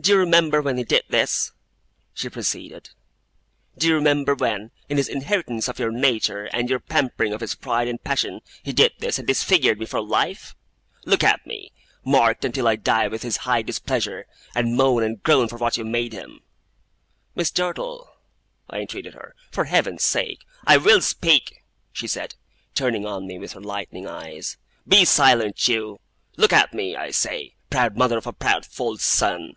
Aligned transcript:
'Do 0.00 0.12
you 0.12 0.18
remember 0.18 0.62
when 0.62 0.76
he 0.78 0.84
did 0.84 1.02
this?' 1.08 1.50
she 2.14 2.28
proceeded. 2.28 2.90
'Do 3.76 3.88
you 3.88 3.94
remember 3.96 4.32
when, 4.36 4.70
in 4.88 4.96
his 4.96 5.08
inheritance 5.08 5.66
of 5.66 5.80
your 5.80 5.90
nature, 5.90 6.44
and 6.52 6.60
in 6.60 6.68
your 6.68 6.78
pampering 6.78 7.32
of 7.32 7.40
his 7.40 7.56
pride 7.56 7.88
and 7.88 8.04
passion, 8.04 8.40
he 8.62 8.72
did 8.72 8.92
this, 9.00 9.18
and 9.18 9.26
disfigured 9.26 9.80
me 9.80 9.84
for 9.84 10.00
life? 10.00 10.54
Look 11.04 11.24
at 11.24 11.44
me, 11.44 11.72
marked 12.04 12.44
until 12.44 12.68
I 12.68 12.76
die 12.76 13.08
with 13.08 13.24
his 13.24 13.38
high 13.38 13.62
displeasure; 13.62 14.26
and 14.54 14.76
moan 14.76 15.02
and 15.02 15.20
groan 15.20 15.48
for 15.48 15.56
what 15.58 15.76
you 15.76 15.84
made 15.84 16.12
him!' 16.12 16.42
'Miss 17.34 17.50
Dartle,' 17.50 18.08
I 18.70 18.78
entreated 18.78 19.14
her. 19.14 19.34
'For 19.50 19.64
Heaven's 19.64 20.04
sake' 20.04 20.44
'I 20.68 20.76
WILL 20.76 21.00
speak!' 21.00 21.64
she 21.90 22.06
said, 22.06 22.36
turning 22.72 23.04
on 23.04 23.26
me 23.26 23.36
with 23.36 23.54
her 23.54 23.60
lightning 23.60 24.06
eyes. 24.06 24.58
'Be 24.86 25.04
silent, 25.04 25.66
you! 25.66 25.98
Look 26.36 26.52
at 26.52 26.72
me, 26.72 26.94
I 26.94 27.10
say, 27.10 27.54
proud 27.68 27.96
mother 27.96 28.16
of 28.16 28.28
a 28.28 28.32
proud, 28.32 28.64
false 28.64 29.02
son! 29.04 29.54